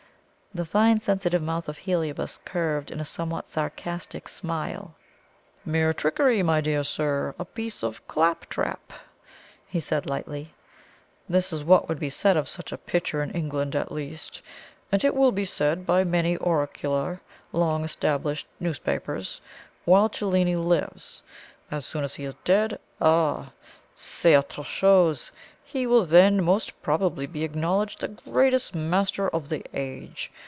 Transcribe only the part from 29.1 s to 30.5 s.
of the age.